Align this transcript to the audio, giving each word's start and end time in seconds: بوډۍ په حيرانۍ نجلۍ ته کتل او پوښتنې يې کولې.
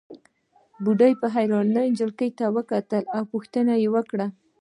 بوډۍ 0.83 1.13
په 1.21 1.27
حيرانۍ 1.35 1.85
نجلۍ 1.91 2.29
ته 2.39 2.45
کتل 2.71 3.03
او 3.15 3.23
پوښتنې 3.31 3.75
يې 3.83 3.89
کولې. 4.09 4.27